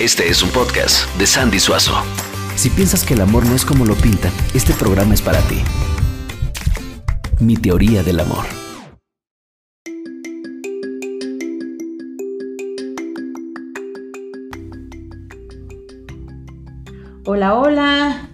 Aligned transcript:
Este 0.00 0.28
es 0.28 0.42
un 0.42 0.50
podcast 0.50 1.08
de 1.18 1.24
Sandy 1.24 1.60
Suazo. 1.60 1.94
Si 2.56 2.68
piensas 2.68 3.04
que 3.04 3.14
el 3.14 3.20
amor 3.20 3.46
no 3.46 3.54
es 3.54 3.64
como 3.64 3.84
lo 3.84 3.94
pintan, 3.94 4.32
este 4.52 4.72
programa 4.72 5.14
es 5.14 5.22
para 5.22 5.38
ti. 5.42 5.62
Mi 7.38 7.56
teoría 7.56 8.02
del 8.02 8.18
amor. 8.18 8.44
Hola, 17.24 17.54
hola. 17.54 18.28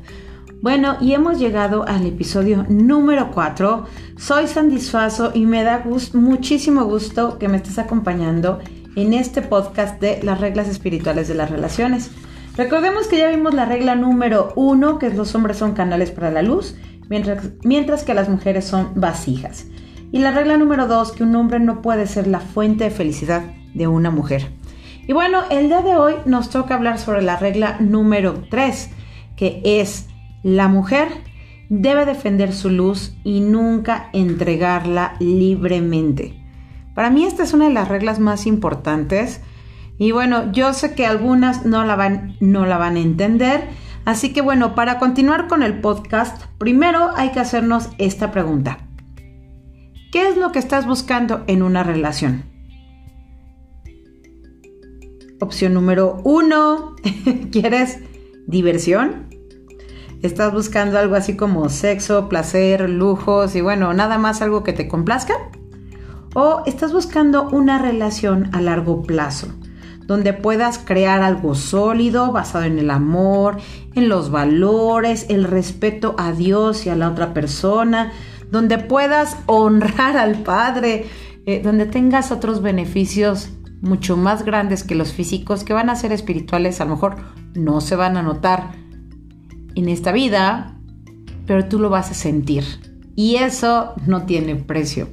Bueno, 0.63 0.97
y 1.03 1.13
hemos 1.13 1.39
llegado 1.39 1.87
al 1.87 2.07
episodio 2.07 2.65
número 2.71 3.33
4. 3.33 3.85
Soy 4.17 4.47
Sandy 4.47 4.81
Suazo 4.81 5.33
y 5.35 5.45
me 5.45 5.63
da 5.63 5.85
muchísimo 6.15 6.85
gusto 6.87 7.39
que 7.39 7.49
me 7.49 7.59
estés 7.59 7.79
acompañando 7.79 8.61
en 9.01 9.15
este 9.15 9.43
podcast 9.43 10.01
de 10.01 10.23
las 10.23 10.41
reglas 10.41 10.69
espirituales 10.69 11.29
de 11.29 11.35
las 11.35 11.51
relaciones. 11.51 12.11
Recordemos 12.57 13.07
que 13.07 13.19
ya 13.19 13.29
vimos 13.29 13.55
la 13.55 13.65
regla 13.65 13.95
número 13.95 14.53
uno, 14.57 14.99
que 14.99 15.11
los 15.11 15.35
hombres 15.35 15.57
son 15.57 15.73
canales 15.73 16.11
para 16.11 16.31
la 16.31 16.43
luz, 16.43 16.77
mientras, 17.09 17.51
mientras 17.65 18.05
que 18.05 18.15
las 18.15 18.29
mujeres 18.29 18.65
son 18.65 18.93
vasijas. 18.95 19.67
Y 20.13 20.19
la 20.19 20.33
regla 20.33 20.57
número 20.57 20.87
dos, 20.87 21.13
que 21.13 21.23
un 21.23 21.35
hombre 21.37 21.61
no 21.61 21.83
puede 21.83 22.07
ser 22.07 22.27
la 22.27 22.41
fuente 22.41 22.85
de 22.85 22.91
felicidad 22.91 23.43
de 23.75 23.87
una 23.87 24.11
mujer. 24.11 24.49
Y 25.07 25.13
bueno, 25.13 25.43
el 25.51 25.69
día 25.69 25.83
de 25.83 25.97
hoy 25.97 26.15
nos 26.27 26.51
toca 26.51 26.75
hablar 26.75 26.99
sobre 26.99 27.23
la 27.23 27.37
regla 27.37 27.77
número 27.81 28.43
tres, 28.51 28.91
que 29.37 29.63
es 29.65 30.07
la 30.43 30.69
mujer 30.69 31.09
debe 31.71 32.05
defender 32.05 32.53
su 32.53 32.69
luz 32.69 33.15
y 33.23 33.41
nunca 33.41 34.11
entregarla 34.13 35.15
libremente. 35.21 36.40
Para 37.01 37.09
mí 37.09 37.25
esta 37.25 37.45
es 37.45 37.55
una 37.55 37.67
de 37.67 37.73
las 37.73 37.89
reglas 37.89 38.19
más 38.19 38.47
importantes 38.47 39.41
y 39.97 40.13
bueno, 40.13 40.53
yo 40.53 40.75
sé 40.75 40.95
que 40.95 41.07
algunas 41.07 41.65
no 41.65 41.83
la 41.87 41.97
van, 41.97 42.37
no 42.41 42.67
la 42.67 42.77
van 42.77 42.97
a 42.97 43.01
entender. 43.01 43.69
Así 44.05 44.35
que 44.35 44.43
bueno, 44.43 44.75
para 44.75 44.99
continuar 44.99 45.49
con 45.49 45.63
el 45.63 45.81
podcast, 45.81 46.45
primero 46.59 47.09
hay 47.17 47.31
que 47.31 47.41
hacernos 47.41 47.89
esta 47.97 48.31
pregunta. 48.33 48.81
¿Qué 50.13 50.29
es 50.29 50.37
lo 50.37 50.53
que 50.53 50.59
estás 50.59 50.85
buscando 50.85 51.43
en 51.47 51.63
una 51.63 51.83
relación? 51.83 52.45
Opción 55.41 55.73
número 55.73 56.21
uno, 56.23 56.97
¿quieres 57.51 58.01
diversión? 58.47 59.31
¿Estás 60.21 60.53
buscando 60.53 60.99
algo 60.99 61.15
así 61.15 61.35
como 61.35 61.71
sexo, 61.71 62.29
placer, 62.29 62.91
lujos 62.91 63.57
y 63.57 63.63
bueno, 63.63 63.95
nada 63.95 64.19
más 64.19 64.43
algo 64.43 64.63
que 64.63 64.75
te 64.75 64.87
complazca? 64.87 65.33
O 66.35 66.63
estás 66.67 66.93
buscando 66.93 67.49
una 67.49 67.79
relación 67.79 68.51
a 68.53 68.61
largo 68.61 69.03
plazo, 69.03 69.49
donde 70.07 70.33
puedas 70.33 70.79
crear 70.79 71.23
algo 71.23 71.55
sólido 71.55 72.33
basado 72.33 72.65
en 72.65 72.79
el 72.79 72.91
amor, 72.91 73.59
en 73.95 74.09
los 74.09 74.31
valores, 74.31 75.27
el 75.29 75.45
respeto 75.45 76.15
a 76.19 76.33
Dios 76.33 76.87
y 76.87 76.91
a 76.91 76.97
la 76.97 77.09
otra 77.09 77.35
persona, 77.35 78.13
donde 78.51 78.79
puedas 78.79 79.37
honrar 79.47 80.17
al 80.17 80.43
Padre, 80.43 81.07
eh, 81.47 81.61
donde 81.63 81.87
tengas 81.87 82.31
otros 82.33 82.63
beneficios 82.63 83.51
mucho 83.81 84.17
más 84.17 84.45
grandes 84.45 84.85
que 84.85 84.95
los 84.95 85.13
físicos 85.13 85.65
que 85.65 85.73
van 85.73 85.89
a 85.89 85.97
ser 85.97 86.13
espirituales, 86.13 86.81
a 86.81 86.85
lo 86.85 86.93
mejor 86.93 87.17
no 87.55 87.81
se 87.81 87.97
van 87.97 88.17
a 88.17 88.23
notar 88.23 88.73
en 89.75 89.89
esta 89.89 90.13
vida, 90.13 90.77
pero 91.47 91.67
tú 91.67 91.79
lo 91.79 91.89
vas 91.89 92.11
a 92.11 92.15
sentir. 92.15 92.65
Y 93.17 93.37
eso 93.37 93.95
no 94.07 94.25
tiene 94.25 94.57
precio. 94.57 95.09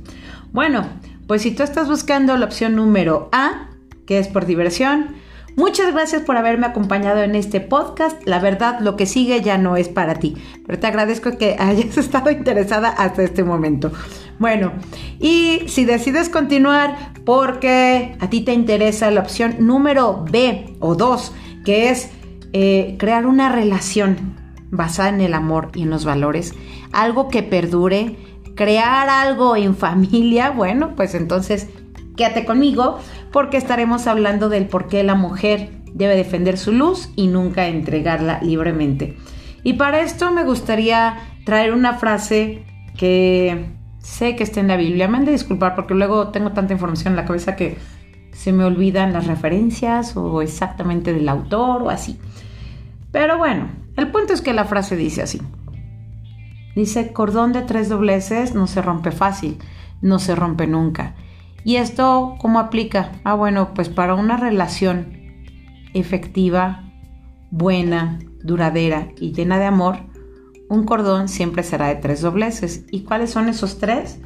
Bueno, 0.52 0.86
pues 1.28 1.42
si 1.42 1.52
tú 1.52 1.64
estás 1.64 1.88
buscando 1.88 2.36
la 2.38 2.45
opción 2.45 2.75
número 2.75 3.30
A, 3.31 3.70
que 4.06 4.17
es 4.17 4.30
por 4.30 4.45
diversión, 4.45 5.16
muchas 5.58 5.94
gracias 5.94 6.22
por 6.22 6.38
haberme 6.38 6.67
acompañado 6.67 7.22
en 7.22 7.36
este 7.36 7.59
podcast. 7.59 8.25
La 8.25 8.39
verdad, 8.39 8.80
lo 8.80 8.95
que 8.95 9.06
sigue 9.06 9.42
ya 9.42 9.58
no 9.58 9.75
es 9.75 9.89
para 9.89 10.16
ti, 10.16 10.36
pero 10.66 10.80
te 10.80 10.88
agradezco 10.88 11.38
que 11.38 11.55
hayas 11.59 11.98
estado 11.98 12.31
interesada 12.31 12.89
hasta 12.89 13.23
este 13.23 13.44
momento. 13.44 13.92
Bueno, 14.39 14.71
y 15.20 15.64
si 15.67 15.83
decides 15.83 16.30
continuar 16.30 17.14
porque 17.26 18.15
a 18.20 18.30
ti 18.30 18.42
te 18.42 18.54
interesa 18.54 19.11
la 19.11 19.21
opción 19.21 19.55
número 19.59 20.23
B 20.32 20.76
o 20.80 20.95
2, 20.95 21.33
que 21.65 21.89
es 21.89 22.09
eh, 22.54 22.95
crear 22.98 23.26
una 23.26 23.52
relación 23.52 24.38
basada 24.70 25.09
en 25.09 25.21
el 25.21 25.33
amor 25.33 25.71
y 25.73 25.83
en 25.83 25.89
los 25.89 26.05
valores, 26.05 26.54
algo 26.92 27.30
que 27.30 27.44
perdure, 27.44 28.15
crear 28.58 29.08
algo 29.08 29.56
en 29.56 29.76
familia, 29.76 30.50
bueno, 30.50 30.95
pues 30.98 31.16
entonces 31.16 31.70
quédate 32.18 32.44
conmigo 32.44 33.00
porque 33.32 33.56
estaremos 33.56 34.08
hablando 34.08 34.50
del 34.50 34.68
por 34.68 34.88
qué 34.88 35.04
la 35.04 35.16
mujer 35.16 35.70
debe 35.94 36.18
defender 36.18 36.58
su 36.58 36.73
luz 36.73 37.10
y 37.16 37.28
nunca 37.28 37.68
entregarla 37.68 38.42
libremente. 38.42 39.16
Y 39.64 39.73
para 39.73 40.02
esto 40.02 40.32
me 40.32 40.44
gustaría 40.44 41.18
traer 41.45 41.72
una 41.72 41.94
frase 41.94 42.64
que 42.98 43.70
sé 44.00 44.36
que 44.36 44.44
está 44.44 44.60
en 44.60 44.68
la 44.68 44.78
Biblia. 44.78 45.08
Me 45.08 45.18
han 45.18 45.26
de 45.26 45.32
disculpar 45.32 45.76
porque 45.76 45.94
luego 45.94 46.30
tengo 46.30 46.52
tanta 46.52 46.74
información 46.74 47.14
en 47.14 47.18
la 47.18 47.26
cabeza 47.26 47.56
que 47.56 47.78
se 48.32 48.52
me 48.52 48.64
olvidan 48.64 49.14
las 49.14 49.28
referencias 49.28 50.16
o 50.18 50.42
exactamente 50.42 51.14
del 51.14 51.30
autor 51.30 51.84
o 51.84 51.89
así. 51.89 52.20
Pero 53.12 53.38
bueno, 53.38 53.70
el 53.95 54.12
punto 54.12 54.34
es 54.34 54.42
que 54.42 54.54
la 54.54 54.66
frase 54.66 54.95
dice 54.95 55.22
así. 55.22 55.42
Dice, 56.77 57.11
cordón 57.11 57.54
de 57.54 57.64
tres 57.64 57.89
dobleces 57.89 58.54
no 58.54 58.67
se 58.67 58.83
rompe 58.83 59.10
fácil, 59.10 59.58
no 60.04 60.20
se 60.20 60.36
rompe 60.36 60.67
nunca. 60.67 61.15
¿Y 61.64 61.77
esto 61.77 62.36
cómo 62.38 62.60
aplica? 62.60 63.14
Ah, 63.23 63.33
bueno, 63.33 63.73
pues 63.73 63.89
para 63.89 64.14
una 64.14 64.38
relación 64.38 65.08
efectiva, 65.95 66.83
buena, 67.49 68.20
duradera 68.43 69.08
y 69.20 69.32
llena 69.32 69.58
de 69.58 69.65
amor, 69.65 69.98
un 70.70 70.83
cordón 70.83 71.30
siempre 71.30 71.64
será 71.64 71.88
de 71.88 71.95
tres 71.95 72.21
dobleces. 72.21 72.86
¿Y 72.92 73.05
cuáles 73.05 73.32
son 73.32 73.49
esos 73.49 73.80
tres? 73.80 74.20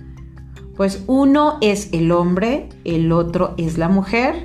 Pues 0.75 1.05
uno 1.07 1.57
es 1.61 1.93
el 1.93 2.11
hombre, 2.11 2.67
el 2.83 3.13
otro 3.13 3.55
es 3.55 3.77
la 3.77 3.87
mujer 3.87 4.43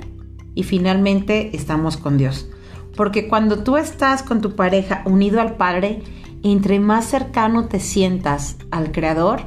y 0.55 0.63
finalmente 0.63 1.53
estamos 1.57 1.97
con 1.97 2.17
Dios. 2.17 2.49
Porque 2.95 3.27
cuando 3.27 3.63
tú 3.63 3.75
estás 3.75 4.23
con 4.23 4.39
tu 4.39 4.55
pareja 4.55 5.01
unido 5.05 5.41
al 5.41 5.57
Padre, 5.57 6.03
entre 6.43 6.79
más 6.79 7.05
cercano 7.05 7.67
te 7.67 7.79
sientas 7.79 8.57
al 8.71 8.91
creador, 8.91 9.41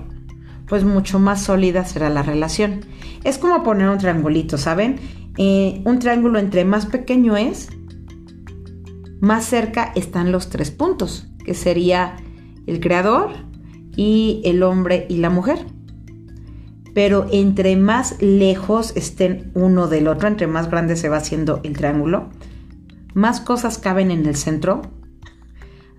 pues 0.69 0.84
mucho 0.84 1.19
más 1.19 1.43
sólida 1.43 1.84
será 1.84 2.11
la 2.11 2.23
relación. 2.23 2.81
Es 3.25 3.39
como 3.39 3.62
poner 3.62 3.89
un 3.89 3.99
triangulito, 3.99 4.56
¿saben? 4.56 5.01
Eh, 5.37 5.83
un 5.84 5.99
triángulo 5.99 6.39
entre 6.39 6.65
más 6.65 6.87
pequeño 6.87 7.37
es, 7.37 7.69
más 9.21 9.45
cerca 9.45 9.93
están 9.95 10.33
los 10.33 10.49
tres 10.49 10.71
puntos, 10.71 11.28
que 11.45 11.55
sería 11.55 12.17
el 12.67 12.81
creador 12.81 13.31
y 13.97 14.41
el 14.45 14.62
hombre 14.62 15.07
y 15.09 15.19
la 15.19 15.31
mujer. 15.31 15.67
Pero 16.95 17.27
entre 17.31 17.77
más 17.77 18.21
lejos 18.21 18.93
estén 18.97 19.53
uno 19.55 19.89
del 19.89 20.09
otro, 20.09 20.28
entre 20.28 20.47
más 20.47 20.71
grande 20.71 20.97
se 20.97 21.09
va 21.09 21.19
haciendo 21.19 21.61
el 21.62 21.77
triángulo, 21.77 22.31
más 23.15 23.41
cosas 23.41 23.78
caben 23.78 24.11
en 24.11 24.27
el 24.27 24.37
centro 24.37 24.83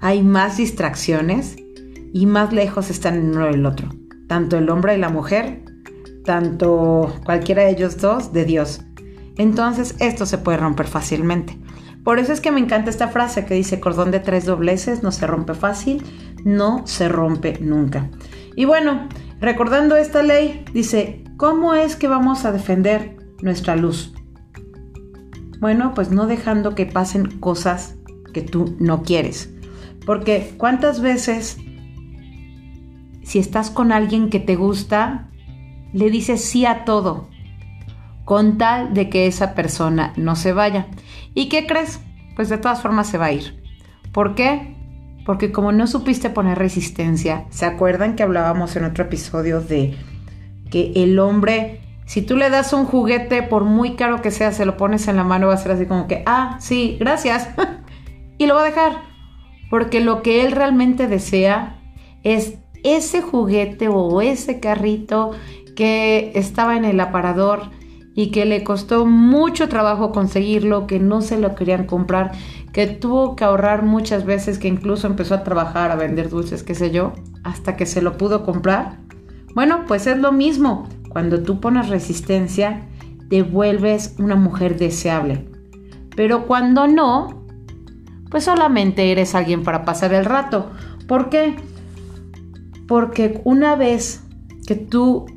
hay 0.02 0.24
más 0.24 0.58
distracciones 0.58 1.56
y 2.12 2.26
más 2.26 2.52
lejos 2.52 2.90
están 2.90 3.16
el 3.16 3.30
uno 3.38 3.46
del 3.46 3.66
otro. 3.66 3.90
Tanto 4.28 4.58
el 4.58 4.70
hombre 4.70 4.96
y 4.96 5.00
la 5.00 5.10
mujer, 5.10 5.64
tanto 6.26 7.14
cualquiera 7.24 7.64
de 7.64 7.72
ellos 7.72 7.98
dos, 7.98 8.34
de 8.34 8.44
Dios. 8.46 8.82
Entonces 9.38 9.96
esto 10.00 10.26
se 10.26 10.40
puede 10.40 10.58
romper 10.58 10.88
fácilmente. 10.88 11.58
Por 12.04 12.18
eso 12.18 12.34
es 12.34 12.42
que 12.42 12.52
me 12.52 12.60
encanta 12.60 12.90
esta 12.90 13.10
frase 13.10 13.46
que 13.46 13.54
dice 13.54 13.80
cordón 13.80 14.10
de 14.10 14.20
tres 14.20 14.46
dobleces 14.46 15.04
no 15.04 15.12
se 15.12 15.28
rompe 15.28 15.54
fácil, 15.54 16.04
no 16.44 16.86
se 16.88 17.08
rompe 17.08 17.60
nunca. 17.62 18.10
Y 18.56 18.66
bueno, 18.66 19.08
recordando 19.40 19.96
esta 19.96 20.24
ley, 20.24 20.66
dice, 20.74 21.24
¿cómo 21.38 21.76
es 21.76 21.96
que 21.96 22.08
vamos 22.08 22.44
a 22.44 22.52
defender 22.52 23.18
nuestra 23.42 23.76
luz? 23.76 24.14
Bueno, 25.60 25.94
pues 25.94 26.10
no 26.10 26.26
dejando 26.26 26.74
que 26.74 26.88
pasen 26.88 27.40
cosas 27.40 27.96
que 28.34 28.42
tú 28.42 28.76
no 28.80 29.04
quieres. 29.04 29.52
Porque 30.06 30.54
cuántas 30.58 31.02
veces, 31.02 31.58
si 33.24 33.40
estás 33.40 33.70
con 33.70 33.92
alguien 33.92 34.30
que 34.30 34.40
te 34.40 34.56
gusta, 34.56 35.30
le 35.94 36.10
dices 36.10 36.44
sí 36.44 36.66
a 36.66 36.86
todo, 36.86 37.30
con 38.26 38.58
tal 38.58 38.94
de 38.94 39.10
que 39.10 39.28
esa 39.28 39.54
persona 39.54 40.14
no 40.16 40.36
se 40.36 40.54
vaya. 40.54 40.88
¿Y 41.34 41.50
qué 41.50 41.68
crees? 41.68 42.02
Pues 42.36 42.50
de 42.50 42.58
todas 42.58 42.82
formas 42.82 43.08
se 43.08 43.18
va 43.18 43.26
a 43.26 43.32
ir. 43.34 43.62
¿Por 44.12 44.36
qué? 44.36 44.76
Porque 45.26 45.52
como 45.52 45.72
no 45.72 45.86
supiste 45.86 46.30
poner 46.30 46.58
resistencia, 46.58 47.46
¿se 47.50 47.66
acuerdan 47.66 48.16
que 48.16 48.24
hablábamos 48.24 48.76
en 48.76 48.86
otro 48.86 49.04
episodio 49.04 49.62
de 49.62 49.96
que 50.72 50.94
el 50.96 51.20
hombre, 51.20 51.82
si 52.06 52.24
tú 52.24 52.36
le 52.36 52.50
das 52.50 52.74
un 52.74 52.86
juguete, 52.86 53.44
por 53.44 53.66
muy 53.66 53.96
caro 53.96 54.22
que 54.22 54.32
sea, 54.32 54.52
se 54.52 54.66
lo 54.66 54.78
pones 54.78 55.08
en 55.08 55.18
la 55.18 55.24
mano, 55.24 55.48
va 55.48 55.54
a 55.54 55.58
ser 55.58 55.74
así 55.74 55.86
como 55.86 56.08
que, 56.08 56.24
ah, 56.26 56.58
sí, 56.60 56.98
gracias, 57.00 57.50
y 58.40 58.48
lo 58.48 58.56
va 58.56 58.62
a 58.62 58.66
dejar 58.66 59.11
porque 59.72 60.02
lo 60.02 60.22
que 60.22 60.46
él 60.46 60.52
realmente 60.52 61.08
desea 61.08 61.80
es 62.24 62.56
ese 62.84 63.22
juguete 63.22 63.88
o 63.88 64.22
ese 64.22 64.60
carrito 64.60 65.32
que 65.78 66.34
estaba 66.36 66.76
en 66.76 66.84
el 66.84 67.00
aparador 67.00 67.72
y 68.14 68.32
que 68.32 68.46
le 68.46 68.66
costó 68.66 69.06
mucho 69.06 69.70
trabajo 69.70 70.12
conseguirlo, 70.12 70.88
que 70.88 71.00
no 71.00 71.22
se 71.22 71.40
lo 71.40 71.56
querían 71.56 71.86
comprar, 71.86 72.34
que 72.74 72.86
tuvo 72.86 73.38
que 73.38 73.46
ahorrar 73.46 73.84
muchas 73.84 74.26
veces, 74.26 74.60
que 74.60 74.68
incluso 74.68 75.08
empezó 75.08 75.36
a 75.36 75.44
trabajar, 75.44 75.90
a 75.90 75.96
vender 75.96 76.30
dulces, 76.30 76.64
qué 76.64 76.76
sé 76.76 76.92
yo, 76.92 77.14
hasta 77.46 77.78
que 77.78 77.86
se 77.86 78.02
lo 78.02 78.18
pudo 78.18 78.44
comprar. 78.44 79.00
Bueno, 79.56 79.86
pues 79.88 80.06
es 80.06 80.18
lo 80.18 80.34
mismo. 80.34 80.90
Cuando 81.08 81.44
tú 81.44 81.62
pones 81.62 81.88
resistencia, 81.88 82.90
te 83.30 83.42
vuelves 83.42 84.16
una 84.20 84.36
mujer 84.36 84.78
deseable. 84.78 85.48
Pero 86.14 86.46
cuando 86.46 86.88
no, 86.88 87.41
pues 88.32 88.46
solamente 88.46 89.12
eres 89.12 89.36
alguien 89.36 89.64
para 89.64 89.86
pasar 89.86 90.14
el 90.14 90.26
rato. 90.26 90.72
¿Por 91.08 91.30
qué? 91.30 91.58
Porque 92.88 93.42
una 93.44 93.76
vez 93.76 94.22
que 94.66 94.76
tú 94.76 95.28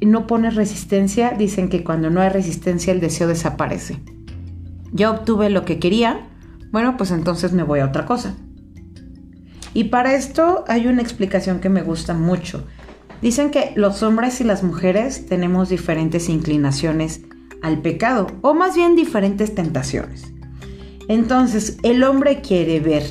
no 0.00 0.26
pones 0.26 0.56
resistencia, 0.56 1.30
dicen 1.30 1.68
que 1.68 1.84
cuando 1.84 2.10
no 2.10 2.20
hay 2.20 2.28
resistencia 2.28 2.92
el 2.92 3.00
deseo 3.00 3.28
desaparece. 3.28 4.02
Ya 4.92 5.10
obtuve 5.10 5.48
lo 5.48 5.64
que 5.64 5.78
quería, 5.78 6.28
bueno, 6.72 6.96
pues 6.96 7.12
entonces 7.12 7.52
me 7.52 7.62
voy 7.62 7.80
a 7.80 7.86
otra 7.86 8.04
cosa. 8.04 8.34
Y 9.72 9.84
para 9.84 10.14
esto 10.14 10.64
hay 10.66 10.88
una 10.88 11.00
explicación 11.00 11.60
que 11.60 11.68
me 11.68 11.82
gusta 11.82 12.12
mucho. 12.12 12.66
Dicen 13.22 13.50
que 13.50 13.72
los 13.76 14.02
hombres 14.02 14.40
y 14.40 14.44
las 14.44 14.64
mujeres 14.64 15.26
tenemos 15.26 15.68
diferentes 15.68 16.28
inclinaciones 16.28 17.22
al 17.62 17.80
pecado, 17.80 18.26
o 18.42 18.52
más 18.54 18.74
bien 18.74 18.96
diferentes 18.96 19.54
tentaciones. 19.54 20.32
Entonces, 21.08 21.78
el 21.82 22.04
hombre 22.04 22.40
quiere 22.40 22.80
ver 22.80 23.04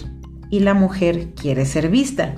y 0.50 0.60
la 0.60 0.74
mujer 0.74 1.30
quiere 1.36 1.66
ser 1.66 1.90
vista. 1.90 2.36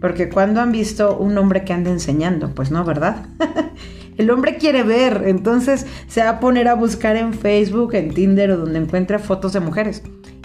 Porque 0.00 0.28
cuando 0.28 0.60
han 0.60 0.72
visto 0.72 1.18
un 1.18 1.36
hombre 1.38 1.64
que 1.64 1.72
anda 1.72 1.90
enseñando, 1.90 2.54
pues 2.54 2.70
no, 2.70 2.84
¿verdad? 2.84 3.26
el 4.16 4.30
hombre 4.30 4.56
quiere 4.56 4.84
ver, 4.84 5.24
entonces 5.26 5.86
se 6.06 6.22
va 6.22 6.30
a 6.30 6.40
poner 6.40 6.68
a 6.68 6.74
buscar 6.74 7.16
en 7.16 7.34
Facebook, 7.34 7.94
en 7.94 8.14
Tinder 8.14 8.52
o 8.52 8.56
donde 8.58 8.78
encuentre 8.78 9.18
fotos 9.18 9.52
de 9.52 9.60
mujeres. 9.60 10.02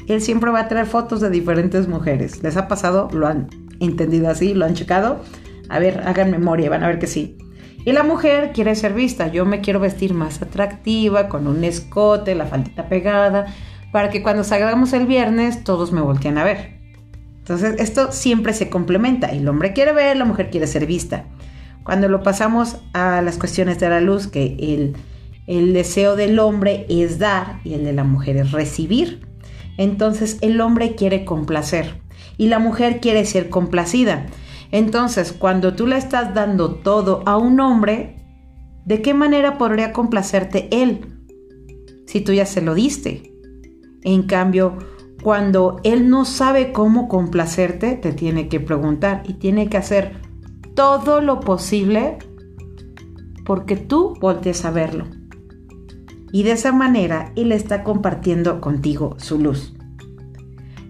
Él 0.08 0.22
siempre 0.22 0.52
va 0.52 0.62
a 0.62 0.68
traer 0.68 0.86
fotos 0.86 1.22
de 1.22 1.30
diferentes 1.30 1.88
mujeres. 1.88 2.42
¿Les 2.44 2.58
ha 2.58 2.68
pasado? 2.68 3.10
¿Lo 3.14 3.28
han 3.28 3.48
entendido 3.80 4.30
así? 4.30 4.54
¿Lo 4.54 4.66
han 4.66 4.74
checado? 4.74 5.22
A 5.70 5.80
ver, 5.80 6.02
hagan 6.06 6.32
memoria, 6.32 6.70
van 6.70 6.84
a 6.84 6.88
ver 6.88 7.00
que 7.00 7.08
sí. 7.08 7.38
Y 7.86 7.92
la 7.92 8.04
mujer 8.04 8.52
quiere 8.54 8.76
ser 8.76 8.94
vista. 8.94 9.28
Yo 9.28 9.46
me 9.46 9.62
quiero 9.62 9.80
vestir 9.80 10.14
más 10.14 10.42
atractiva, 10.42 11.28
con 11.28 11.48
un 11.48 11.64
escote, 11.64 12.34
la 12.34 12.46
faldita 12.46 12.88
pegada, 12.88 13.48
para 13.94 14.10
que 14.10 14.24
cuando 14.24 14.44
salgamos 14.44 14.92
el 14.92 15.06
viernes 15.06 15.64
todos 15.64 15.92
me 15.92 16.02
volteen 16.02 16.40
a 16.40 16.44
ver. 16.44 16.80
Entonces, 17.38 17.76
esto 17.78 18.12
siempre 18.12 18.54
se 18.54 18.68
complementa. 18.70 19.28
El 19.28 19.48
hombre 19.48 19.72
quiere 19.72 19.94
ver, 19.94 20.18
la 20.18 20.26
mujer 20.26 20.50
quiere 20.50 20.66
ser 20.66 20.88
vista. 20.88 21.26
Cuando 21.84 22.10
lo 22.10 22.24
pasamos 22.24 22.78
a 22.94 23.22
las 23.22 23.38
cuestiones 23.38 23.80
de 23.80 23.90
la 23.90 24.02
luz, 24.02 24.26
que 24.26 24.58
el, 24.60 24.96
el 25.46 25.74
deseo 25.74 26.16
del 26.16 26.40
hombre 26.40 26.88
es 26.90 27.20
dar 27.20 27.60
y 27.64 27.76
el 27.76 27.84
de 27.84 27.94
la 27.94 28.04
mujer 28.04 28.38
es 28.38 28.52
recibir. 28.52 29.28
Entonces, 29.78 30.40
el 30.42 30.60
hombre 30.60 30.96
quiere 30.96 31.24
complacer 31.24 32.02
y 32.36 32.48
la 32.48 32.58
mujer 32.58 33.00
quiere 33.00 33.24
ser 33.26 33.50
complacida. 33.50 34.26
Entonces, 34.72 35.34
cuando 35.34 35.76
tú 35.76 35.86
le 35.86 35.98
estás 35.98 36.34
dando 36.34 36.76
todo 36.76 37.22
a 37.28 37.38
un 37.38 37.60
hombre, 37.60 38.16
¿de 38.86 39.04
qué 39.04 39.14
manera 39.14 39.60
podría 39.60 39.94
complacerte 39.94 40.68
él? 40.72 41.06
Si 42.08 42.22
tú 42.22 42.34
ya 42.34 42.48
se 42.48 42.62
lo 42.62 42.74
diste. 42.74 43.33
En 44.04 44.24
cambio, 44.24 44.78
cuando 45.22 45.80
él 45.84 46.10
no 46.10 46.26
sabe 46.26 46.72
cómo 46.72 47.08
complacerte, 47.08 47.96
te 47.96 48.12
tiene 48.12 48.50
que 48.50 48.60
preguntar 48.60 49.24
y 49.26 49.34
tiene 49.34 49.70
que 49.70 49.78
hacer 49.78 50.22
todo 50.76 51.22
lo 51.22 51.40
posible 51.40 52.18
porque 53.46 53.78
tú 53.78 54.16
voltees 54.20 54.66
a 54.66 54.72
verlo. 54.72 55.06
Y 56.32 56.44
de 56.44 56.54
esa 56.54 56.72
manera 56.72 57.32
él 57.36 57.52
está 57.52 57.84
compartiendo 57.84 58.60
contigo 58.60 59.16
su 59.18 59.40
luz. 59.40 59.74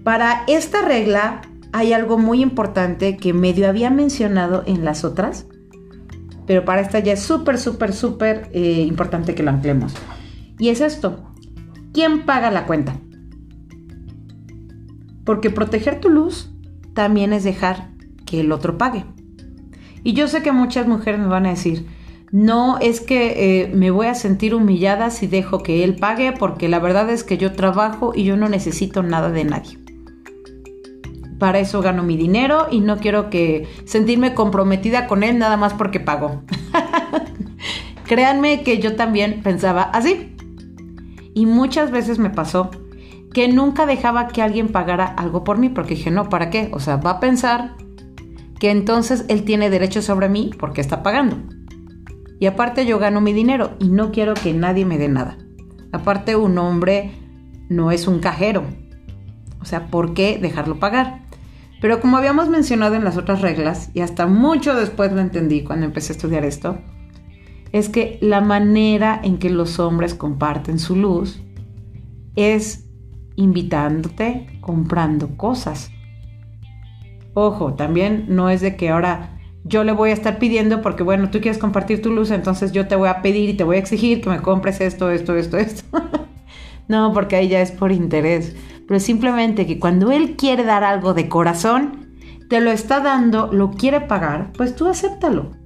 Para 0.03 0.43
esta 0.47 0.81
regla 0.81 1.41
hay 1.71 1.93
algo 1.93 2.17
muy 2.17 2.41
importante 2.41 3.17
que 3.17 3.33
medio 3.33 3.67
había 3.67 3.89
mencionado 3.89 4.63
en 4.65 4.85
las 4.85 5.03
otras, 5.03 5.47
pero 6.47 6.65
para 6.65 6.81
esta 6.81 6.99
ya 6.99 7.13
es 7.13 7.21
súper, 7.21 7.57
súper, 7.57 7.93
súper 7.93 8.49
eh, 8.53 8.83
importante 8.87 9.35
que 9.35 9.43
lo 9.43 9.51
anclemos. 9.51 9.93
Y 10.59 10.69
es 10.69 10.81
esto, 10.81 11.32
¿quién 11.93 12.25
paga 12.25 12.51
la 12.51 12.65
cuenta? 12.65 12.95
Porque 15.23 15.49
proteger 15.49 16.01
tu 16.01 16.09
luz 16.09 16.51
también 16.93 17.31
es 17.31 17.43
dejar 17.43 17.89
que 18.25 18.41
el 18.41 18.51
otro 18.51 18.77
pague. 18.77 19.05
Y 20.03 20.13
yo 20.13 20.27
sé 20.27 20.41
que 20.41 20.51
muchas 20.51 20.87
mujeres 20.87 21.19
me 21.21 21.27
van 21.27 21.45
a 21.45 21.51
decir, 21.51 21.87
no 22.31 22.77
es 22.79 22.99
que 22.99 23.61
eh, 23.61 23.71
me 23.73 23.91
voy 23.91 24.07
a 24.07 24.15
sentir 24.15 24.53
humillada 24.53 25.11
si 25.11 25.27
dejo 25.27 25.59
que 25.59 25.83
él 25.83 25.95
pague, 25.95 26.33
porque 26.33 26.67
la 26.67 26.79
verdad 26.79 27.09
es 27.09 27.23
que 27.23 27.37
yo 27.37 27.53
trabajo 27.53 28.11
y 28.13 28.23
yo 28.23 28.35
no 28.35 28.49
necesito 28.49 29.03
nada 29.03 29.29
de 29.29 29.45
nadie. 29.45 29.77
Para 31.39 31.59
eso 31.59 31.81
gano 31.81 32.03
mi 32.03 32.17
dinero 32.17 32.67
y 32.71 32.79
no 32.79 32.97
quiero 32.97 33.29
que 33.29 33.67
sentirme 33.85 34.33
comprometida 34.33 35.07
con 35.07 35.23
él 35.23 35.37
nada 35.37 35.57
más 35.57 35.73
porque 35.73 35.99
pago. 35.99 36.41
Créanme 38.05 38.63
que 38.63 38.79
yo 38.79 38.95
también 38.95 39.41
pensaba 39.43 39.83
así. 39.83 40.32
Y 41.33 41.45
muchas 41.45 41.91
veces 41.91 42.19
me 42.19 42.29
pasó 42.29 42.71
que 43.33 43.47
nunca 43.47 43.85
dejaba 43.85 44.27
que 44.27 44.41
alguien 44.41 44.69
pagara 44.69 45.05
algo 45.05 45.43
por 45.43 45.57
mí, 45.57 45.69
porque 45.69 45.95
dije, 45.95 46.11
no, 46.11 46.29
¿para 46.29 46.49
qué? 46.49 46.69
O 46.73 46.79
sea, 46.79 46.97
va 46.97 47.11
a 47.11 47.19
pensar 47.19 47.75
que 48.59 48.71
entonces 48.71 49.25
él 49.27 49.43
tiene 49.43 49.69
derecho 49.69 50.01
sobre 50.01 50.29
mí 50.29 50.51
porque 50.57 50.81
está 50.81 51.03
pagando. 51.03 51.37
Y 52.39 52.45
aparte 52.45 52.85
yo 52.85 52.99
gano 52.99 53.21
mi 53.21 53.33
dinero 53.33 53.71
y 53.79 53.89
no 53.89 54.11
quiero 54.11 54.33
que 54.35 54.53
nadie 54.53 54.85
me 54.85 54.97
dé 54.97 55.09
nada. 55.09 55.37
Aparte 55.91 56.35
un 56.35 56.57
hombre 56.57 57.11
no 57.69 57.91
es 57.91 58.07
un 58.07 58.19
cajero. 58.19 58.63
O 59.61 59.65
sea, 59.65 59.87
¿por 59.87 60.13
qué 60.13 60.37
dejarlo 60.41 60.79
pagar? 60.79 61.23
Pero 61.81 61.99
como 61.99 62.17
habíamos 62.17 62.49
mencionado 62.49 62.95
en 62.95 63.03
las 63.03 63.17
otras 63.17 63.41
reglas, 63.41 63.89
y 63.93 64.01
hasta 64.01 64.27
mucho 64.27 64.75
después 64.75 65.11
lo 65.11 65.21
entendí 65.21 65.63
cuando 65.63 65.85
empecé 65.85 66.13
a 66.13 66.15
estudiar 66.15 66.45
esto, 66.45 66.79
es 67.73 67.89
que 67.89 68.19
la 68.21 68.39
manera 68.39 69.19
en 69.21 69.39
que 69.39 69.49
los 69.49 69.79
hombres 69.79 70.13
comparten 70.13 70.79
su 70.79 70.95
luz 70.95 71.41
es 72.35 72.87
invitándote, 73.35 74.59
comprando 74.61 75.35
cosas. 75.35 75.91
Ojo, 77.33 77.73
también 77.73 78.27
no 78.29 78.51
es 78.51 78.61
de 78.61 78.75
que 78.75 78.89
ahora 78.89 79.39
yo 79.63 79.83
le 79.83 79.91
voy 79.91 80.11
a 80.11 80.13
estar 80.13 80.37
pidiendo 80.37 80.83
porque, 80.83 81.01
bueno, 81.01 81.31
tú 81.31 81.41
quieres 81.41 81.57
compartir 81.57 82.01
tu 82.03 82.11
luz, 82.11 82.29
entonces 82.29 82.73
yo 82.73 82.87
te 82.87 82.95
voy 82.95 83.09
a 83.09 83.23
pedir 83.23 83.49
y 83.49 83.53
te 83.55 83.63
voy 83.63 83.77
a 83.77 83.79
exigir 83.79 84.21
que 84.21 84.29
me 84.29 84.41
compres 84.41 84.79
esto, 84.79 85.09
esto, 85.09 85.35
esto, 85.35 85.57
esto. 85.57 85.83
no, 86.87 87.11
porque 87.11 87.37
ahí 87.37 87.47
ya 87.47 87.61
es 87.61 87.71
por 87.71 87.91
interés. 87.91 88.55
Pero 88.87 88.99
simplemente 88.99 89.65
que 89.65 89.79
cuando 89.79 90.11
él 90.11 90.35
quiere 90.35 90.63
dar 90.63 90.83
algo 90.83 91.15
de 91.15 91.27
corazón, 91.27 92.17
te 92.49 92.61
lo 92.61 92.69
está 92.69 92.99
dando, 92.99 93.51
lo 93.51 93.71
quiere 93.71 94.01
pagar, 94.01 94.51
pues 94.55 94.75
tú 94.75 94.87
acéptalo. 94.87 95.62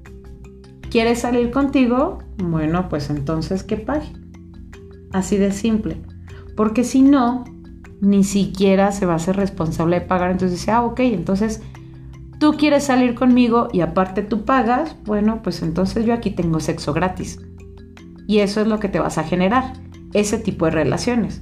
¿Quiere 0.90 1.16
salir 1.16 1.52
contigo? 1.52 2.20
Bueno, 2.38 2.88
pues 2.90 3.10
entonces 3.10 3.64
que 3.64 3.78
pague. 3.78 4.08
Así 5.12 5.38
de 5.38 5.52
simple. 5.52 5.98
Porque 6.56 6.84
si 6.84 7.02
no, 7.02 7.44
ni 8.02 8.24
siquiera 8.24 8.92
se 8.92 9.06
va 9.06 9.16
a 9.16 9.20
ser 9.20 9.36
responsable 9.36 10.00
de 10.00 10.06
pagar. 10.06 10.32
Entonces 10.32 10.60
dice, 10.60 10.72
ah, 10.72 10.84
ok, 10.84 11.00
entonces 11.02 11.62
tú 12.40 12.54
quieres 12.54 12.84
salir 12.84 13.16
conmigo 13.16 13.68
y 13.74 13.82
aparte 13.82 14.22
tú 14.22 14.46
pagas, 14.46 14.96
bueno, 15.06 15.42
pues 15.44 15.62
entonces 15.62 16.06
yo 16.06 16.14
aquí 16.14 16.32
tengo 16.32 16.60
sexo 16.60 16.94
gratis. 16.94 17.40
Y 18.28 18.40
eso 18.40 18.62
es 18.62 18.68
lo 18.68 18.80
que 18.80 18.90
te 18.90 19.00
vas 19.00 19.18
a 19.18 19.24
generar, 19.24 19.74
ese 20.14 20.38
tipo 20.38 20.66
de 20.66 20.72
relaciones. 20.72 21.42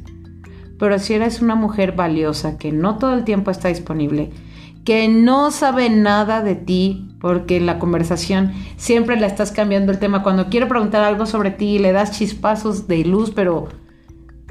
Pero 0.77 0.99
si 0.99 1.13
eres 1.13 1.41
una 1.41 1.55
mujer 1.55 1.93
valiosa 1.93 2.57
que 2.57 2.71
no 2.71 2.97
todo 2.97 3.13
el 3.13 3.23
tiempo 3.23 3.51
está 3.51 3.69
disponible, 3.69 4.31
que 4.85 5.09
no 5.09 5.49
sabe 5.51 5.89
nada 5.89 6.41
de 6.41 6.55
ti, 6.55 7.09
porque 7.19 7.59
la 7.59 7.79
conversación 7.79 8.53
siempre 8.77 9.19
le 9.19 9.25
estás 9.25 9.51
cambiando 9.51 9.91
el 9.91 9.97
tema. 9.97 10.21
Cuando 10.21 10.47
quiere 10.47 10.67
preguntar 10.67 11.03
algo 11.03 11.25
sobre 11.25 11.49
ti, 11.49 11.79
le 11.79 11.91
das 11.91 12.11
chispazos 12.11 12.87
de 12.87 13.03
luz, 13.03 13.31
pero 13.31 13.67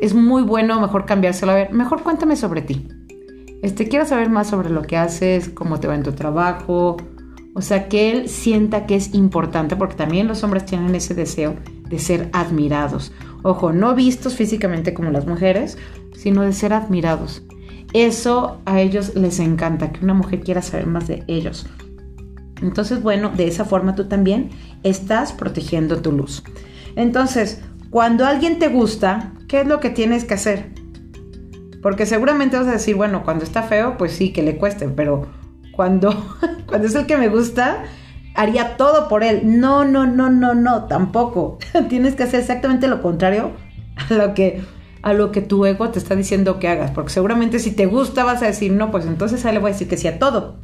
es 0.00 0.12
muy 0.12 0.42
bueno 0.42 0.80
mejor 0.80 1.06
cambiárselo. 1.06 1.52
A 1.52 1.54
ver, 1.54 1.72
mejor 1.72 2.02
cuéntame 2.02 2.34
sobre 2.34 2.62
ti. 2.62 2.88
Este, 3.62 3.88
quiero 3.88 4.04
saber 4.06 4.28
más 4.28 4.48
sobre 4.48 4.70
lo 4.70 4.82
que 4.82 4.96
haces, 4.96 5.48
cómo 5.48 5.78
te 5.78 5.86
va 5.86 5.94
en 5.94 6.02
tu 6.02 6.12
trabajo. 6.12 6.96
O 7.54 7.62
sea, 7.62 7.88
que 7.88 8.10
él 8.10 8.28
sienta 8.28 8.86
que 8.86 8.96
es 8.96 9.14
importante, 9.14 9.76
porque 9.76 9.94
también 9.94 10.26
los 10.26 10.42
hombres 10.42 10.66
tienen 10.66 10.96
ese 10.96 11.14
deseo 11.14 11.54
de 11.88 11.98
ser 12.00 12.28
admirados. 12.32 13.12
Ojo, 13.44 13.72
no 13.72 13.94
vistos 13.94 14.34
físicamente 14.34 14.94
como 14.94 15.10
las 15.10 15.26
mujeres, 15.26 15.78
sino 16.16 16.42
de 16.42 16.52
ser 16.52 16.72
admirados. 16.72 17.44
Eso 17.94 18.60
a 18.66 18.80
ellos 18.80 19.14
les 19.14 19.38
encanta, 19.38 19.92
que 19.92 20.04
una 20.04 20.14
mujer 20.14 20.40
quiera 20.40 20.62
saber 20.62 20.86
más 20.86 21.06
de 21.06 21.22
ellos. 21.28 21.66
Entonces, 22.60 23.02
bueno, 23.02 23.30
de 23.30 23.46
esa 23.46 23.64
forma 23.64 23.94
tú 23.94 24.06
también 24.06 24.50
estás 24.82 25.32
protegiendo 25.32 26.02
tu 26.02 26.10
luz. 26.10 26.42
Entonces, 26.96 27.62
cuando 27.90 28.26
alguien 28.26 28.58
te 28.58 28.66
gusta, 28.66 29.32
¿qué 29.48 29.60
es 29.60 29.66
lo 29.68 29.78
que 29.78 29.90
tienes 29.90 30.24
que 30.24 30.34
hacer? 30.34 30.72
Porque 31.82 32.04
seguramente 32.04 32.56
vas 32.58 32.66
a 32.66 32.72
decir, 32.72 32.96
bueno, 32.96 33.22
cuando 33.24 33.44
está 33.44 33.62
feo, 33.62 33.96
pues 33.96 34.12
sí, 34.12 34.32
que 34.32 34.42
le 34.42 34.56
cueste, 34.56 34.88
pero 34.88 35.28
cuando, 35.70 36.36
cuando 36.66 36.88
es 36.88 36.96
el 36.96 37.06
que 37.06 37.16
me 37.16 37.28
gusta, 37.28 37.84
haría 38.34 38.76
todo 38.76 39.08
por 39.08 39.22
él. 39.22 39.60
No, 39.60 39.84
no, 39.84 40.04
no, 40.04 40.30
no, 40.30 40.54
no, 40.54 40.86
tampoco. 40.86 41.58
Tienes 41.88 42.16
que 42.16 42.24
hacer 42.24 42.40
exactamente 42.40 42.88
lo 42.88 43.00
contrario 43.02 43.52
a 44.10 44.14
lo 44.14 44.34
que 44.34 44.62
a 45.04 45.12
lo 45.12 45.32
que 45.32 45.42
tu 45.42 45.66
ego 45.66 45.90
te 45.90 45.98
está 45.98 46.16
diciendo 46.16 46.58
que 46.58 46.66
hagas, 46.66 46.90
porque 46.90 47.12
seguramente 47.12 47.58
si 47.58 47.72
te 47.72 47.84
gusta 47.84 48.24
vas 48.24 48.42
a 48.42 48.46
decir, 48.46 48.72
"No, 48.72 48.90
pues 48.90 49.04
entonces 49.04 49.44
a 49.44 49.52
le 49.52 49.58
voy 49.58 49.70
a 49.70 49.72
decir 49.74 49.86
que 49.86 49.98
sí 49.98 50.08
a 50.08 50.18
todo." 50.18 50.56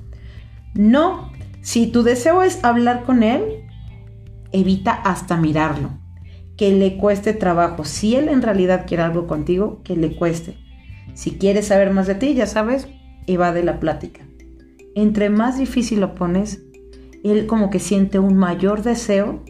No, 0.75 1.31
si 1.61 1.87
tu 1.89 2.03
deseo 2.03 2.43
es 2.43 2.65
hablar 2.65 3.03
con 3.05 3.23
él, 3.23 3.43
evita 4.51 4.93
hasta 4.93 5.37
mirarlo, 5.37 5.91
que 6.57 6.73
le 6.73 6.97
cueste 6.97 7.35
trabajo. 7.35 7.85
Si 7.85 8.17
él 8.17 8.29
en 8.31 8.41
realidad 8.41 8.87
quiere 8.87 9.03
algo 9.03 9.27
contigo, 9.27 9.83
que 9.85 9.95
le 9.95 10.17
cueste. 10.17 10.57
Si 11.13 11.33
quieres 11.33 11.67
saber 11.67 11.93
más 11.93 12.07
de 12.07 12.15
ti, 12.15 12.33
ya 12.33 12.47
sabes, 12.47 12.89
evade 13.27 13.63
la 13.63 13.79
plática. 13.79 14.23
Entre 14.95 15.29
más 15.29 15.59
difícil 15.59 16.01
lo 16.01 16.15
pones, 16.15 16.63
él 17.23 17.47
como 17.47 17.69
que 17.69 17.79
siente 17.79 18.19
un 18.19 18.37
mayor 18.37 18.83
deseo 18.83 19.45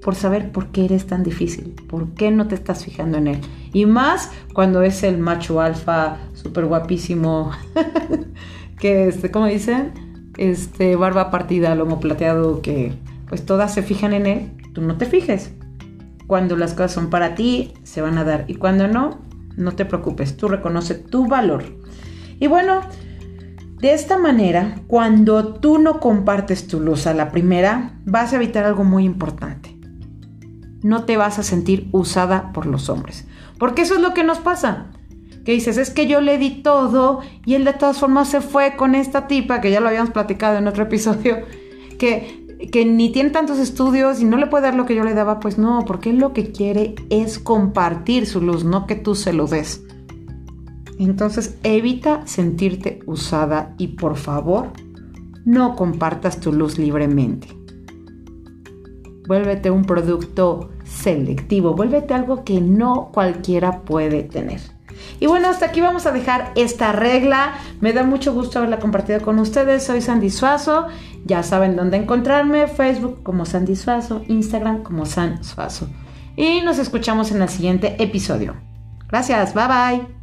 por 0.00 0.14
saber 0.14 0.52
por 0.52 0.70
qué 0.70 0.84
eres 0.84 1.08
tan 1.08 1.24
difícil, 1.24 1.74
por 1.88 2.14
qué 2.14 2.30
no 2.30 2.46
te 2.46 2.54
estás 2.54 2.84
fijando 2.84 3.18
en 3.18 3.26
él. 3.26 3.40
Y 3.72 3.86
más 3.86 4.30
cuando 4.52 4.82
es 4.82 5.02
el 5.02 5.18
macho 5.18 5.60
alfa, 5.60 6.18
súper 6.34 6.66
guapísimo, 6.66 7.52
que, 8.78 9.08
este, 9.08 9.30
como 9.30 9.46
dicen, 9.46 9.92
este, 10.36 10.96
barba 10.96 11.30
partida, 11.30 11.74
lomo 11.74 12.00
plateado, 12.00 12.62
que 12.62 12.92
pues 13.28 13.44
todas 13.44 13.74
se 13.74 13.82
fijan 13.82 14.12
en 14.14 14.26
él, 14.26 14.50
tú 14.72 14.80
no 14.80 14.96
te 14.96 15.06
fijes. 15.06 15.52
Cuando 16.26 16.56
las 16.56 16.72
cosas 16.72 16.92
son 16.92 17.10
para 17.10 17.34
ti, 17.34 17.74
se 17.82 18.00
van 18.00 18.18
a 18.18 18.24
dar. 18.24 18.44
Y 18.48 18.54
cuando 18.56 18.88
no, 18.88 19.20
no 19.56 19.72
te 19.72 19.84
preocupes, 19.84 20.36
tú 20.36 20.48
reconoce 20.48 20.94
tu 20.94 21.26
valor. 21.26 21.64
Y 22.38 22.46
bueno, 22.46 22.80
de 23.80 23.92
esta 23.92 24.18
manera, 24.18 24.80
cuando 24.86 25.54
tú 25.54 25.78
no 25.78 26.00
compartes 26.00 26.66
tu 26.66 26.80
luz 26.80 27.06
a 27.06 27.14
la 27.14 27.30
primera, 27.30 27.92
vas 28.04 28.32
a 28.32 28.36
evitar 28.36 28.64
algo 28.64 28.84
muy 28.84 29.04
importante 29.04 29.78
no 30.82 31.04
te 31.04 31.16
vas 31.16 31.38
a 31.38 31.42
sentir 31.42 31.88
usada 31.92 32.52
por 32.52 32.66
los 32.66 32.88
hombres. 32.88 33.26
Porque 33.58 33.82
eso 33.82 33.94
es 33.94 34.00
lo 34.00 34.14
que 34.14 34.24
nos 34.24 34.38
pasa. 34.38 34.86
Que 35.44 35.52
dices, 35.52 35.78
es 35.78 35.90
que 35.90 36.06
yo 36.06 36.20
le 36.20 36.38
di 36.38 36.62
todo 36.62 37.20
y 37.44 37.54
él 37.54 37.64
de 37.64 37.72
todas 37.72 37.98
formas 37.98 38.28
se 38.28 38.40
fue 38.40 38.76
con 38.76 38.94
esta 38.94 39.26
tipa, 39.26 39.60
que 39.60 39.70
ya 39.70 39.80
lo 39.80 39.88
habíamos 39.88 40.10
platicado 40.10 40.58
en 40.58 40.68
otro 40.68 40.84
episodio, 40.84 41.38
que, 41.98 42.68
que 42.70 42.84
ni 42.84 43.10
tiene 43.10 43.30
tantos 43.30 43.58
estudios 43.58 44.20
y 44.20 44.24
no 44.24 44.36
le 44.36 44.46
puede 44.46 44.64
dar 44.64 44.74
lo 44.74 44.86
que 44.86 44.94
yo 44.94 45.04
le 45.04 45.14
daba. 45.14 45.40
Pues 45.40 45.58
no, 45.58 45.84
porque 45.86 46.10
él 46.10 46.18
lo 46.18 46.32
que 46.32 46.52
quiere 46.52 46.94
es 47.10 47.38
compartir 47.38 48.26
su 48.26 48.40
luz, 48.40 48.64
no 48.64 48.86
que 48.86 48.94
tú 48.94 49.14
se 49.14 49.32
lo 49.32 49.46
des. 49.46 49.82
Entonces 50.98 51.56
evita 51.62 52.26
sentirte 52.26 53.00
usada 53.06 53.74
y 53.78 53.88
por 53.88 54.16
favor 54.16 54.72
no 55.44 55.76
compartas 55.76 56.40
tu 56.40 56.52
luz 56.52 56.78
libremente. 56.78 57.48
Vuélvete 59.28 59.70
un 59.70 59.84
producto 59.84 60.70
selectivo, 60.88 61.74
vuélvete 61.74 62.14
algo 62.14 62.44
que 62.44 62.60
no 62.60 63.10
cualquiera 63.12 63.80
puede 63.82 64.22
tener. 64.22 64.60
Y 65.20 65.26
bueno, 65.26 65.48
hasta 65.48 65.66
aquí 65.66 65.80
vamos 65.80 66.06
a 66.06 66.12
dejar 66.12 66.52
esta 66.56 66.92
regla. 66.92 67.54
Me 67.80 67.92
da 67.92 68.04
mucho 68.04 68.32
gusto 68.34 68.58
haberla 68.58 68.78
compartido 68.78 69.20
con 69.20 69.38
ustedes. 69.38 69.84
Soy 69.84 70.00
Sandy 70.00 70.30
Suazo. 70.30 70.88
Ya 71.24 71.42
saben 71.42 71.76
dónde 71.76 71.96
encontrarme. 71.96 72.66
Facebook 72.66 73.22
como 73.22 73.44
Sandy 73.46 73.76
Suazo. 73.76 74.22
Instagram 74.28 74.82
como 74.82 75.06
San 75.06 75.44
Suazo. 75.44 75.88
Y 76.36 76.62
nos 76.62 76.78
escuchamos 76.78 77.30
en 77.30 77.42
el 77.42 77.48
siguiente 77.48 77.96
episodio. 78.02 78.56
Gracias. 79.08 79.54
Bye 79.54 79.66
bye. 79.66 80.18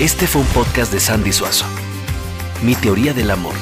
Este 0.00 0.26
fue 0.26 0.40
un 0.40 0.48
podcast 0.48 0.92
de 0.92 1.00
Sandy 1.00 1.32
Suazo. 1.32 1.66
Mi 2.62 2.74
teoría 2.74 3.14
del 3.14 3.30
amor. 3.30 3.54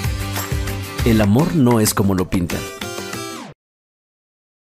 El 1.05 1.21
amor 1.21 1.55
no 1.55 1.79
es 1.79 1.95
como 1.95 2.15
lo 2.15 2.29
pintan 2.29 2.78